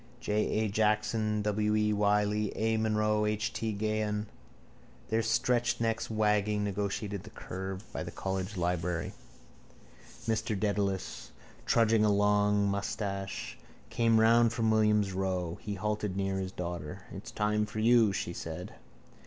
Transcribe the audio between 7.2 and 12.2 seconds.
the curve by the College library. Mr Dedalus, tugging a